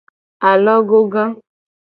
Alogoga. 0.49 1.23